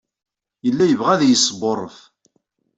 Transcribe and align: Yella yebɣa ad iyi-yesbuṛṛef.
Yella 0.65 0.83
yebɣa 0.87 1.11
ad 1.13 1.21
iyi-yesbuṛṛef. 1.23 1.97